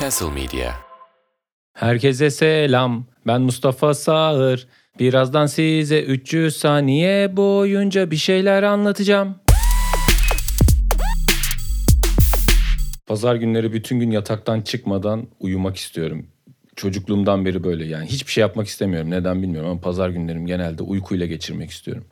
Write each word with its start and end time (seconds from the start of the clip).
Castle 0.00 0.30
Media. 0.30 0.72
Herkese 1.74 2.30
selam. 2.30 3.06
Ben 3.26 3.40
Mustafa 3.40 3.94
Sağır. 3.94 4.68
Birazdan 4.98 5.46
size 5.46 6.02
300 6.02 6.56
saniye 6.56 7.36
boyunca 7.36 8.10
bir 8.10 8.16
şeyler 8.16 8.62
anlatacağım. 8.62 9.34
Pazar 13.06 13.34
günleri 13.34 13.72
bütün 13.72 14.00
gün 14.00 14.10
yataktan 14.10 14.60
çıkmadan 14.60 15.26
uyumak 15.40 15.76
istiyorum. 15.76 16.26
Çocukluğumdan 16.76 17.44
beri 17.44 17.64
böyle 17.64 17.84
yani 17.84 18.06
hiçbir 18.06 18.32
şey 18.32 18.42
yapmak 18.42 18.66
istemiyorum. 18.66 19.10
Neden 19.10 19.42
bilmiyorum 19.42 19.70
ama 19.70 19.80
pazar 19.80 20.08
günlerim 20.08 20.46
genelde 20.46 20.82
uykuyla 20.82 21.26
geçirmek 21.26 21.70
istiyorum. 21.70 22.04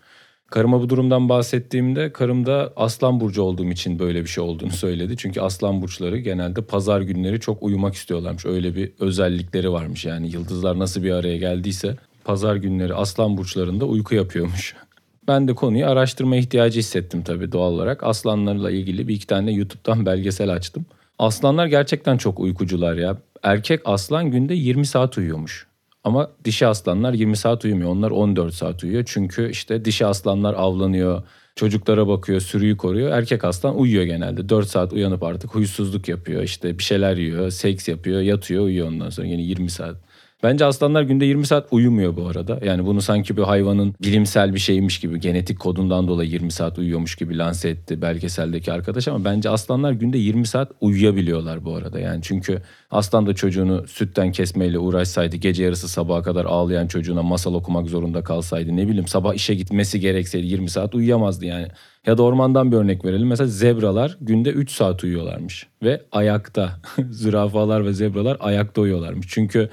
Karıma 0.53 0.81
bu 0.81 0.89
durumdan 0.89 1.29
bahsettiğimde 1.29 2.13
karım 2.13 2.47
da 2.47 2.73
aslan 2.77 3.21
burcu 3.21 3.43
olduğum 3.43 3.71
için 3.71 3.99
böyle 3.99 4.23
bir 4.23 4.29
şey 4.29 4.45
olduğunu 4.45 4.71
söyledi. 4.71 5.17
Çünkü 5.17 5.41
aslan 5.41 5.83
burçları 5.83 6.19
genelde 6.19 6.63
pazar 6.63 7.01
günleri 7.01 7.41
çok 7.41 7.63
uyumak 7.63 7.95
istiyorlarmış. 7.95 8.47
Öyle 8.47 8.75
bir 8.75 8.93
özellikleri 9.01 9.73
varmış 9.73 10.05
yani 10.05 10.31
yıldızlar 10.31 10.79
nasıl 10.79 11.03
bir 11.03 11.11
araya 11.11 11.37
geldiyse 11.37 11.97
pazar 12.25 12.57
günleri 12.57 12.95
aslan 12.95 13.37
burçlarında 13.37 13.85
uyku 13.85 14.15
yapıyormuş. 14.15 14.75
Ben 15.29 15.49
de 15.49 15.55
konuyu 15.55 15.87
araştırma 15.87 16.37
ihtiyacı 16.37 16.79
hissettim 16.79 17.23
tabii 17.23 17.53
doğal 17.53 17.73
olarak. 17.73 18.05
Aslanlarla 18.05 18.71
ilgili 18.71 19.09
bir 19.09 19.15
iki 19.15 19.27
tane 19.27 19.53
YouTube'dan 19.53 20.07
belgesel 20.07 20.53
açtım. 20.53 20.87
Aslanlar 21.19 21.67
gerçekten 21.67 22.17
çok 22.17 22.41
uykucular 22.41 22.95
ya. 22.95 23.17
Erkek 23.43 23.81
aslan 23.85 24.31
günde 24.31 24.55
20 24.55 24.87
saat 24.87 25.19
uyuyormuş. 25.19 25.67
Ama 26.05 26.31
dişi 26.45 26.67
aslanlar 26.67 27.13
20 27.13 27.37
saat 27.37 27.65
uyumuyor. 27.65 27.91
Onlar 27.91 28.11
14 28.11 28.55
saat 28.55 28.85
uyuyor. 28.85 29.05
Çünkü 29.07 29.51
işte 29.51 29.85
dişi 29.85 30.07
aslanlar 30.07 30.55
avlanıyor, 30.55 31.23
çocuklara 31.57 32.09
bakıyor, 32.09 32.41
sürüyü 32.41 32.77
koruyor. 32.77 33.11
Erkek 33.13 33.45
aslan 33.45 33.79
uyuyor 33.79 34.05
genelde. 34.05 34.49
4 34.49 34.69
saat 34.69 34.93
uyanıp 34.93 35.23
artık 35.23 35.55
huysuzluk 35.55 36.09
yapıyor. 36.09 36.43
İşte 36.43 36.79
bir 36.79 36.83
şeyler 36.83 37.17
yiyor, 37.17 37.51
seks 37.51 37.89
yapıyor, 37.89 38.21
yatıyor, 38.21 38.65
uyuyor 38.65 38.89
ondan 38.89 39.11
sonra 39.11 39.27
yine 39.27 39.43
20 39.43 39.71
saat. 39.71 39.97
Bence 40.43 40.65
aslanlar 40.65 41.03
günde 41.03 41.25
20 41.25 41.47
saat 41.47 41.67
uyumuyor 41.71 42.17
bu 42.17 42.27
arada. 42.27 42.59
Yani 42.65 42.87
bunu 42.87 43.03
sanki 43.03 43.37
bir 43.37 43.43
hayvanın 43.43 43.95
bilimsel 44.03 44.55
bir 44.55 44.59
şeymiş 44.59 45.01
gibi, 45.01 45.21
genetik 45.21 45.59
kodundan 45.61 46.09
dolayı 46.09 46.31
20 46.31 46.53
saat 46.53 46.79
uyuyormuş 46.79 47.17
gibi 47.17 47.39
lanse 47.39 47.69
etti 47.69 48.03
belgeseldeki 48.03 48.73
arkadaş 48.73 49.09
ama 49.09 49.25
bence 49.25 49.51
aslanlar 49.51 49.93
günde 49.93 50.19
20 50.19 50.47
saat 50.47 50.73
uyuyabiliyorlar 50.81 51.65
bu 51.65 51.75
arada. 51.77 52.01
Yani 52.01 52.21
çünkü 52.23 52.63
aslan 52.91 53.27
da 53.27 53.35
çocuğunu 53.35 53.89
sütten 53.89 54.33
kesmeyle 54.33 54.79
uğraşsaydı, 54.79 55.37
gece 55.37 55.65
yarısı 55.65 55.89
sabaha 55.89 56.23
kadar 56.23 56.45
ağlayan 56.45 56.87
çocuğuna 56.87 57.23
masal 57.23 57.55
okumak 57.55 57.89
zorunda 57.89 58.25
kalsaydı, 58.25 58.77
ne 58.77 58.89
bileyim 58.89 59.09
sabah 59.09 59.35
işe 59.35 59.55
gitmesi 59.55 60.01
gerekseydi 60.01 60.47
20 60.47 60.71
saat 60.71 60.95
uyuyamazdı 60.95 61.47
yani. 61.47 61.67
Ya 62.07 62.19
da 62.19 62.23
ormandan 62.23 62.73
bir 62.73 62.77
örnek 62.77 63.05
verelim. 63.05 63.29
Mesela 63.29 63.49
zebralar 63.49 64.17
günde 64.21 64.51
3 64.51 64.71
saat 64.71 65.05
uyuyorlarmış 65.05 65.67
ve 65.83 66.03
ayakta. 66.13 66.81
Zürafalar 67.11 67.85
ve 67.85 67.93
zebralar 67.93 68.37
ayakta 68.41 68.81
uyuyorlarmış. 68.81 69.27
Çünkü 69.31 69.69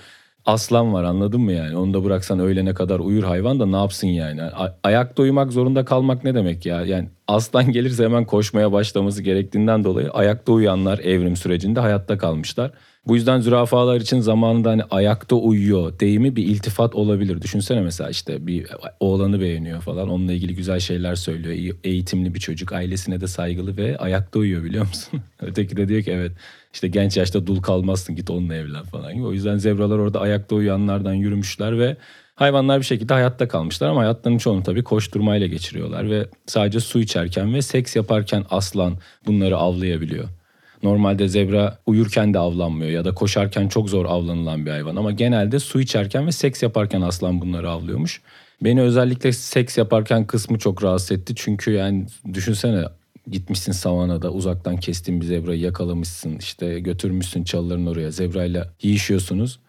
aslan 0.53 0.93
var 0.93 1.03
anladın 1.03 1.41
mı 1.41 1.51
yani? 1.51 1.77
Onu 1.77 1.93
da 1.93 2.03
bıraksan 2.03 2.39
öğlene 2.39 2.73
kadar 2.73 2.99
uyur 2.99 3.23
hayvan 3.23 3.59
da 3.59 3.65
ne 3.65 3.75
yapsın 3.75 4.07
yani? 4.07 4.41
A- 4.43 4.75
ayakta 4.83 5.23
uyumak 5.23 5.51
zorunda 5.51 5.85
kalmak 5.85 6.23
ne 6.23 6.35
demek 6.35 6.65
ya? 6.65 6.85
Yani 6.85 7.09
aslan 7.27 7.71
gelirse 7.71 8.03
hemen 8.03 8.25
koşmaya 8.25 8.71
başlaması 8.71 9.21
gerektiğinden 9.23 9.83
dolayı 9.83 10.09
ayakta 10.11 10.51
uyanlar 10.51 10.99
evrim 10.99 11.35
sürecinde 11.35 11.79
hayatta 11.79 12.17
kalmışlar. 12.17 12.71
Bu 13.07 13.15
yüzden 13.15 13.39
zürafalar 13.39 14.01
için 14.01 14.19
zamanında 14.19 14.69
hani 14.69 14.83
ayakta 14.83 15.35
uyuyor 15.35 15.99
deyimi 15.99 16.35
bir 16.35 16.43
iltifat 16.43 16.95
olabilir. 16.95 17.41
Düşünsene 17.41 17.81
mesela 17.81 18.09
işte 18.09 18.47
bir 18.47 18.67
oğlanı 18.99 19.41
beğeniyor 19.41 19.81
falan. 19.81 20.09
Onunla 20.09 20.33
ilgili 20.33 20.55
güzel 20.55 20.79
şeyler 20.79 21.15
söylüyor. 21.15 21.75
Eğitimli 21.83 22.33
bir 22.33 22.39
çocuk, 22.39 22.73
ailesine 22.73 23.21
de 23.21 23.27
saygılı 23.27 23.77
ve 23.77 23.97
ayakta 23.97 24.39
uyuyor 24.39 24.63
biliyor 24.63 24.87
musun? 24.87 25.21
Öteki 25.41 25.77
de 25.77 25.87
diyor 25.87 26.03
ki 26.03 26.11
evet 26.11 26.31
işte 26.73 26.87
genç 26.87 27.17
yaşta 27.17 27.47
dul 27.47 27.61
kalmazsın 27.61 28.15
git 28.15 28.29
onunla 28.29 28.55
evlen 28.55 28.83
falan 28.83 29.13
gibi. 29.13 29.25
O 29.25 29.33
yüzden 29.33 29.57
zebralar 29.57 29.97
orada 29.97 30.19
ayakta 30.21 30.55
uyuyanlardan 30.55 31.13
yürümüşler 31.13 31.79
ve 31.79 31.97
hayvanlar 32.35 32.79
bir 32.79 32.85
şekilde 32.85 33.13
hayatta 33.13 33.47
kalmışlar 33.47 33.89
ama 33.89 34.01
hayatlarının 34.01 34.39
çoğunu 34.39 34.63
tabii 34.63 34.83
koşturmayla 34.83 35.47
geçiriyorlar 35.47 36.09
ve 36.09 36.25
sadece 36.45 36.79
su 36.79 36.99
içerken 36.99 37.53
ve 37.53 37.61
seks 37.61 37.95
yaparken 37.95 38.45
aslan 38.49 38.97
bunları 39.27 39.57
avlayabiliyor. 39.57 40.38
Normalde 40.83 41.27
zebra 41.27 41.77
uyurken 41.85 42.33
de 42.33 42.39
avlanmıyor 42.39 42.91
ya 42.91 43.05
da 43.05 43.13
koşarken 43.13 43.67
çok 43.67 43.89
zor 43.89 44.05
avlanılan 44.05 44.65
bir 44.65 44.71
hayvan 44.71 44.95
ama 44.95 45.11
genelde 45.11 45.59
su 45.59 45.81
içerken 45.81 46.27
ve 46.27 46.31
seks 46.31 46.63
yaparken 46.63 47.01
aslan 47.01 47.41
bunları 47.41 47.69
avlıyormuş. 47.69 48.21
Beni 48.61 48.81
özellikle 48.81 49.31
seks 49.31 49.77
yaparken 49.77 50.27
kısmı 50.27 50.59
çok 50.59 50.83
rahatsız 50.83 51.11
etti. 51.11 51.33
Çünkü 51.35 51.71
yani 51.71 52.05
düşünsene 52.33 52.83
gitmişsin 53.27 53.71
savanada 53.71 54.31
uzaktan 54.31 54.77
kestiğin 54.77 55.21
bir 55.21 55.25
zebrayı 55.25 55.59
yakalamışsın 55.59 56.37
işte 56.37 56.79
götürmüşsün 56.79 57.43
çalıların 57.43 57.85
oraya 57.85 58.11
zebrayla 58.11 58.73
yiyişiyorsunuz. 58.81 59.59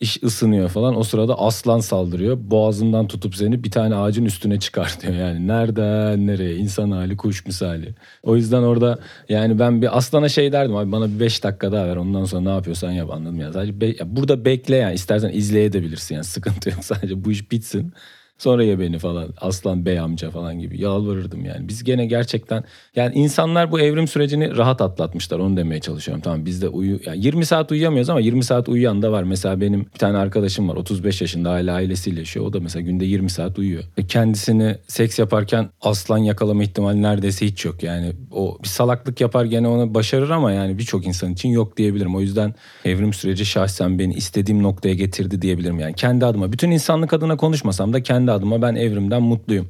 İş 0.00 0.22
ısınıyor 0.22 0.68
falan. 0.68 0.96
O 0.96 1.02
sırada 1.02 1.38
aslan 1.38 1.80
saldırıyor. 1.80 2.36
Boğazından 2.40 3.06
tutup 3.06 3.36
seni 3.36 3.64
bir 3.64 3.70
tane 3.70 3.94
ağacın 3.94 4.24
üstüne 4.24 4.58
çıkartıyor. 4.60 5.14
Yani 5.14 5.48
nereden 5.48 6.26
nereye? 6.26 6.56
insan 6.56 6.90
hali 6.90 7.16
kuş 7.16 7.46
misali. 7.46 7.94
O 8.22 8.36
yüzden 8.36 8.62
orada 8.62 8.98
yani 9.28 9.58
ben 9.58 9.82
bir 9.82 9.98
aslana 9.98 10.28
şey 10.28 10.52
derdim 10.52 10.76
abi 10.76 10.92
bana 10.92 11.08
bir 11.14 11.20
5 11.20 11.44
dakika 11.44 11.72
daha 11.72 11.86
ver. 11.86 11.96
Ondan 11.96 12.24
sonra 12.24 12.42
ne 12.42 12.50
yapıyorsan 12.50 12.90
yap 12.90 13.10
anladım 13.10 13.40
ya. 13.40 13.52
Sadece 13.52 13.80
be- 13.80 13.86
ya 13.98 14.16
burada 14.16 14.44
bekle 14.44 14.76
yani 14.76 14.94
istersen 14.94 15.30
izleyebilirsin 15.32 16.14
yani 16.14 16.24
sıkıntı 16.24 16.70
yok. 16.70 16.78
Sadece 16.84 17.24
bu 17.24 17.30
iş 17.32 17.50
bitsin. 17.50 17.92
Sonra 18.38 18.64
ya 18.64 18.80
beni 18.80 18.98
falan 18.98 19.28
aslan 19.40 19.86
bey 19.86 19.98
amca 19.98 20.30
falan 20.30 20.58
gibi 20.58 20.80
yalvarırdım 20.80 21.44
yani. 21.44 21.68
Biz 21.68 21.84
gene 21.84 22.06
gerçekten 22.06 22.64
yani 22.96 23.14
insanlar 23.14 23.72
bu 23.72 23.80
evrim 23.80 24.08
sürecini 24.08 24.56
rahat 24.56 24.80
atlatmışlar 24.80 25.38
onu 25.38 25.56
demeye 25.56 25.80
çalışıyorum. 25.80 26.22
Tamam 26.22 26.46
biz 26.46 26.62
de 26.62 26.68
uyu 26.68 27.00
yani 27.06 27.24
20 27.24 27.46
saat 27.46 27.72
uyuyamıyoruz 27.72 28.10
ama 28.10 28.20
20 28.20 28.44
saat 28.44 28.68
uyuyan 28.68 29.02
da 29.02 29.12
var. 29.12 29.22
Mesela 29.22 29.60
benim 29.60 29.80
bir 29.80 29.98
tane 29.98 30.18
arkadaşım 30.18 30.68
var 30.68 30.76
35 30.76 31.20
yaşında 31.20 31.50
hala 31.50 31.74
ailesiyle 31.74 32.20
yaşıyor. 32.20 32.46
O 32.46 32.52
da 32.52 32.60
mesela 32.60 32.82
günde 32.82 33.04
20 33.04 33.30
saat 33.30 33.58
uyuyor. 33.58 33.82
Ve 33.98 34.06
kendisini 34.06 34.76
seks 34.88 35.18
yaparken 35.18 35.70
aslan 35.80 36.18
yakalama 36.18 36.62
ihtimali 36.62 37.02
neredeyse 37.02 37.46
hiç 37.46 37.64
yok. 37.64 37.82
Yani 37.82 38.12
o 38.32 38.58
bir 38.62 38.68
salaklık 38.68 39.20
yapar 39.20 39.44
gene 39.44 39.68
onu 39.68 39.94
başarır 39.94 40.30
ama 40.30 40.52
yani 40.52 40.78
birçok 40.78 41.06
insan 41.06 41.32
için 41.32 41.48
yok 41.48 41.76
diyebilirim. 41.76 42.16
O 42.16 42.20
yüzden 42.20 42.54
evrim 42.84 43.12
süreci 43.12 43.46
şahsen 43.46 43.98
beni 43.98 44.14
istediğim 44.14 44.62
noktaya 44.62 44.94
getirdi 44.94 45.42
diyebilirim. 45.42 45.78
Yani 45.78 45.94
kendi 45.94 46.26
adıma 46.26 46.52
bütün 46.52 46.70
insanlık 46.70 47.12
adına 47.12 47.36
konuşmasam 47.36 47.92
da 47.92 48.02
kendi 48.02 48.33
adıma 48.34 48.62
ben 48.62 48.74
evrimden 48.74 49.22
mutluyum. 49.22 49.68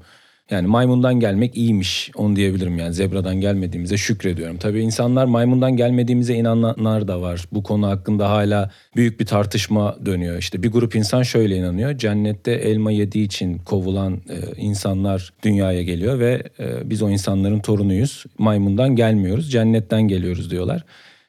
Yani 0.51 0.69
maymundan 0.69 1.21
gelmek 1.21 1.57
iyiymiş 1.57 2.11
onu 2.17 2.37
diyebilirim 2.37 2.79
yani 2.79 2.95
zebradan 2.95 3.41
gelmediğimize 3.41 3.97
şükrediyorum. 3.97 4.57
Tabii 4.57 4.81
insanlar 4.81 5.25
maymundan 5.25 5.77
gelmediğimize 5.77 6.35
inananlar 6.35 7.09
da 7.09 7.21
var. 7.21 7.45
Bu 7.53 7.63
konu 7.63 7.87
hakkında 7.87 8.31
hala 8.31 8.71
büyük 8.97 9.21
bir 9.21 9.27
tartışma 9.27 9.97
dönüyor. 10.07 10.39
İşte 10.39 10.63
bir 10.63 10.73
grup 10.73 10.97
insan 10.97 11.23
şöyle 11.23 11.57
inanıyor. 11.57 11.99
Cennette 11.99 12.53
elma 12.53 12.91
yediği 12.91 13.27
için 13.27 13.59
kovulan 13.59 14.13
e, 14.15 14.61
insanlar 14.61 15.33
dünyaya 15.43 15.83
geliyor 15.83 16.19
ve 16.19 16.43
e, 16.59 16.91
biz 16.91 17.03
o 17.03 17.11
insanların 17.11 17.61
torunuyuz. 17.61 18.25
Maymundan 18.39 18.97
gelmiyoruz 18.97 19.53
cennetten 19.53 20.03
geliyoruz 20.03 20.51
diyorlar. 20.51 20.85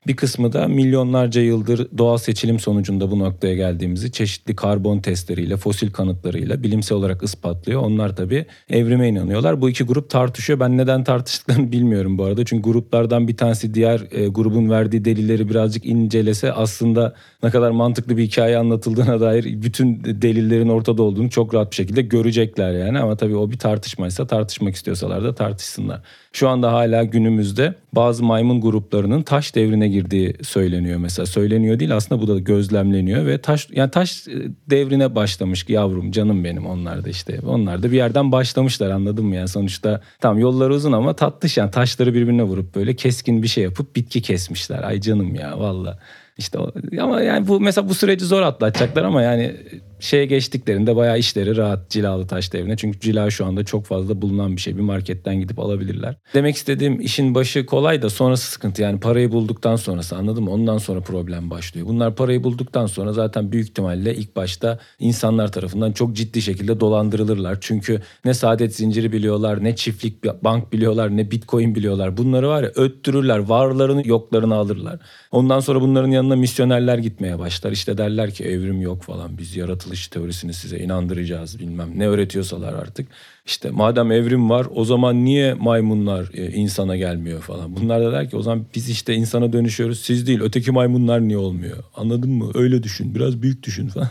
Bir 0.07 0.15
kısmı 0.15 0.53
da 0.53 0.67
milyonlarca 0.67 1.41
yıldır 1.41 1.87
doğal 1.97 2.17
seçilim 2.17 2.59
sonucunda 2.59 3.11
bu 3.11 3.19
noktaya 3.19 3.55
geldiğimizi 3.55 4.11
çeşitli 4.11 4.55
karbon 4.55 4.99
testleriyle, 4.99 5.57
fosil 5.57 5.91
kanıtlarıyla 5.91 6.63
bilimsel 6.63 6.97
olarak 6.97 7.23
ispatlıyor. 7.23 7.81
Onlar 7.81 8.15
tabii 8.15 8.45
evrime 8.69 9.09
inanıyorlar. 9.09 9.61
Bu 9.61 9.69
iki 9.69 9.83
grup 9.83 10.09
tartışıyor. 10.09 10.59
Ben 10.59 10.77
neden 10.77 11.03
tartıştıklarını 11.03 11.71
bilmiyorum 11.71 12.17
bu 12.17 12.23
arada. 12.23 12.45
Çünkü 12.45 12.63
gruplardan 12.63 13.27
bir 13.27 13.37
tanesi 13.37 13.73
diğer 13.73 14.01
e, 14.11 14.27
grubun 14.27 14.69
verdiği 14.69 15.05
delilleri 15.05 15.49
birazcık 15.49 15.85
incelese 15.85 16.53
aslında 16.53 17.13
ne 17.43 17.49
kadar 17.49 17.71
mantıklı 17.71 18.17
bir 18.17 18.23
hikaye 18.23 18.57
anlatıldığına 18.57 19.19
dair 19.19 19.61
bütün 19.61 20.03
delillerin 20.03 20.69
ortada 20.69 21.03
olduğunu 21.03 21.29
çok 21.29 21.53
rahat 21.53 21.71
bir 21.71 21.75
şekilde 21.75 22.01
görecekler 22.01 22.73
yani. 22.73 22.99
Ama 22.99 23.15
tabii 23.15 23.35
o 23.35 23.51
bir 23.51 23.57
tartışmaysa 23.57 24.27
tartışmak 24.27 24.75
istiyorsalar 24.75 25.23
da 25.23 25.35
tartışsınlar. 25.35 26.01
Şu 26.33 26.49
anda 26.49 26.73
hala 26.73 27.03
günümüzde 27.03 27.75
bazı 27.93 28.23
maymun 28.23 28.61
gruplarının 28.61 29.21
taş 29.21 29.55
devrine 29.55 29.87
girdiği 29.95 30.33
söyleniyor 30.41 30.99
mesela. 30.99 31.25
Söyleniyor 31.25 31.79
değil 31.79 31.95
aslında 31.95 32.21
bu 32.21 32.27
da 32.27 32.39
gözlemleniyor 32.39 33.25
ve 33.25 33.37
taş 33.37 33.67
yani 33.71 33.91
taş 33.91 34.25
devrine 34.69 35.15
başlamış 35.15 35.65
yavrum 35.69 36.11
canım 36.11 36.43
benim 36.43 36.65
onlar 36.65 37.05
da 37.05 37.09
işte. 37.09 37.39
Onlar 37.47 37.83
da 37.83 37.91
bir 37.91 37.97
yerden 37.97 38.31
başlamışlar 38.31 38.89
anladın 38.89 39.25
mı 39.25 39.35
yani 39.35 39.47
sonuçta 39.47 40.01
tam 40.19 40.39
yolları 40.39 40.73
uzun 40.73 40.91
ama 40.91 41.15
tatlış 41.15 41.57
yani 41.57 41.71
taşları 41.71 42.13
birbirine 42.13 42.43
vurup 42.43 42.75
böyle 42.75 42.95
keskin 42.95 43.43
bir 43.43 43.47
şey 43.47 43.63
yapıp 43.63 43.95
bitki 43.95 44.21
kesmişler. 44.21 44.83
Ay 44.83 45.01
canım 45.01 45.35
ya 45.35 45.59
valla. 45.59 45.99
İşte 46.37 46.59
ama 47.01 47.21
yani 47.21 47.47
bu 47.47 47.59
mesela 47.59 47.89
bu 47.89 47.93
süreci 47.93 48.25
zor 48.25 48.41
atlatacaklar 48.41 49.03
ama 49.03 49.21
yani 49.21 49.55
şeye 49.99 50.25
geçtiklerinde 50.25 50.95
bayağı 50.95 51.19
işleri 51.19 51.57
rahat 51.57 51.89
cilalı 51.89 52.27
taş 52.27 52.53
devrine. 52.53 52.77
Çünkü 52.77 52.99
cila 52.99 53.29
şu 53.29 53.45
anda 53.45 53.63
çok 53.63 53.85
fazla 53.85 54.21
bulunan 54.21 54.55
bir 54.55 54.61
şey. 54.61 54.77
Bir 54.77 54.81
marketten 54.81 55.35
gidip 55.35 55.59
alabilirler. 55.59 56.15
Demek 56.33 56.55
istediğim 56.55 57.01
işin 57.01 57.35
başı 57.35 57.65
kolay 57.65 58.01
da 58.01 58.09
sonrası 58.09 58.51
sıkıntı. 58.51 58.81
Yani 58.81 58.99
parayı 58.99 59.31
bulduktan 59.31 59.75
sonrası 59.75 60.15
anladın 60.15 60.43
mı? 60.43 60.51
Ondan 60.51 60.77
sonra 60.77 61.01
problem 61.01 61.49
başlıyor. 61.49 61.87
Bunlar 61.87 62.15
parayı 62.15 62.43
bulduktan 62.43 62.85
sonra 62.85 63.13
zaten 63.13 63.51
büyük 63.51 63.69
ihtimalle 63.69 64.15
ilk 64.15 64.35
başta 64.35 64.79
insanlar 64.99 65.51
tarafından 65.51 65.91
çok 65.91 66.15
ciddi 66.15 66.41
şekilde 66.41 66.79
dolandırılırlar. 66.79 67.57
Çünkü 67.61 68.01
ne 68.25 68.33
saadet 68.33 68.75
zinciri 68.75 69.11
biliyorlar, 69.11 69.63
ne 69.63 69.75
çiftlik 69.75 70.23
bank 70.43 70.73
biliyorlar, 70.73 71.17
ne 71.17 71.31
bitcoin 71.31 71.75
biliyorlar. 71.75 72.17
Bunları 72.17 72.49
var 72.49 72.63
ya 72.63 72.71
öttürürler, 72.75 73.37
varlarını 73.39 74.07
yoklarını 74.07 74.55
alırlar. 74.55 74.99
Ondan 75.31 75.59
sonra 75.59 75.81
bunların 75.81 76.11
yanına 76.11 76.24
misyonerler 76.33 76.97
gitmeye 76.97 77.39
başlar. 77.39 77.71
İşte 77.71 77.97
derler 77.97 78.31
ki 78.31 78.43
evrim 78.43 78.81
yok 78.81 79.03
falan 79.03 79.37
biz 79.37 79.55
yaratılış 79.55 80.07
teorisini 80.07 80.53
size 80.53 80.79
inandıracağız 80.79 81.59
bilmem 81.59 81.91
ne 81.95 82.07
öğretiyorsalar 82.07 82.73
artık. 82.73 83.07
İşte 83.45 83.69
madem 83.69 84.11
evrim 84.11 84.49
var 84.49 84.67
o 84.75 84.85
zaman 84.85 85.25
niye 85.25 85.53
maymunlar 85.53 86.29
e, 86.33 86.51
insana 86.51 86.95
gelmiyor 86.97 87.41
falan. 87.41 87.75
Bunlar 87.75 88.01
da 88.01 88.11
der 88.11 88.29
ki 88.29 88.37
o 88.37 88.41
zaman 88.41 88.65
biz 88.75 88.89
işte 88.89 89.13
insana 89.13 89.53
dönüşüyoruz 89.53 89.99
siz 89.99 90.27
değil 90.27 90.39
öteki 90.41 90.71
maymunlar 90.71 91.21
niye 91.21 91.37
olmuyor 91.37 91.77
anladın 91.95 92.31
mı 92.31 92.51
öyle 92.53 92.83
düşün 92.83 93.15
biraz 93.15 93.41
büyük 93.41 93.63
düşün 93.63 93.87
falan. 93.87 94.09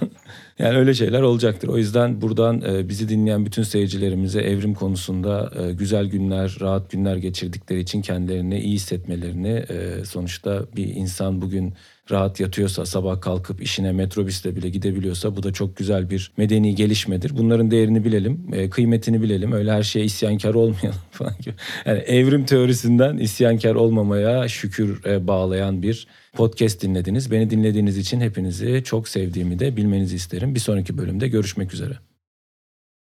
yani 0.58 0.78
öyle 0.78 0.94
şeyler 0.94 1.22
olacaktır. 1.22 1.68
O 1.68 1.78
yüzden 1.78 2.20
buradan 2.20 2.62
e, 2.62 2.88
bizi 2.88 3.08
dinleyen 3.08 3.46
bütün 3.46 3.62
seyircilerimize 3.62 4.40
evrim 4.40 4.74
konusunda 4.74 5.52
e, 5.62 5.72
güzel 5.72 6.06
günler 6.06 6.56
rahat 6.60 6.90
günler 6.90 7.16
geçirdikleri 7.16 7.80
için 7.80 8.02
kendilerini 8.02 8.60
iyi 8.60 8.74
hissetmelerini 8.74 9.64
sonuçta 10.04 10.62
bir 10.76 10.86
insan 10.86 11.42
bugün 11.42 11.74
rahat 12.10 12.40
yatıyorsa 12.40 12.86
sabah 12.86 13.20
kalkıp 13.20 13.62
işine 13.62 13.92
metrobüsle 13.92 14.56
bile 14.56 14.68
gidebiliyorsa 14.68 15.36
bu 15.36 15.42
da 15.42 15.52
çok 15.52 15.76
güzel 15.76 16.10
bir 16.10 16.32
medeni 16.36 16.74
gelişmedir. 16.74 17.36
Bunların 17.36 17.70
değerini 17.70 18.04
bilelim, 18.04 18.46
e, 18.52 18.70
kıymetini 18.70 19.22
bilelim. 19.22 19.52
Öyle 19.52 19.72
her 19.72 19.82
şeye 19.82 20.04
isyankar 20.04 20.54
olmayalım 20.54 21.00
falan 21.10 21.34
gibi. 21.40 21.54
Yani 21.86 21.98
evrim 21.98 22.44
teorisinden 22.44 23.16
isyankar 23.16 23.74
olmamaya 23.74 24.48
şükür 24.48 25.04
e, 25.04 25.26
bağlayan 25.26 25.82
bir 25.82 26.06
podcast 26.32 26.82
dinlediniz. 26.82 27.30
Beni 27.30 27.50
dinlediğiniz 27.50 27.98
için 27.98 28.20
hepinizi 28.20 28.82
çok 28.84 29.08
sevdiğimi 29.08 29.58
de 29.58 29.76
bilmenizi 29.76 30.16
isterim. 30.16 30.54
Bir 30.54 30.60
sonraki 30.60 30.98
bölümde 30.98 31.28
görüşmek 31.28 31.74
üzere. 31.74 31.94